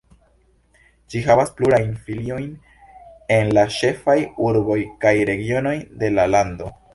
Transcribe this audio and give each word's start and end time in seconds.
Ĝi 1.13 1.19
havas 1.25 1.51
plurajn 1.59 1.91
filiojn 2.07 2.47
en 3.37 3.53
la 3.59 3.67
ĉefaj 3.77 4.17
urboj 4.47 4.79
kaj 5.07 5.13
regionoj 5.33 5.77
de 6.05 6.11
la 6.17 6.27
lando. 6.37 6.73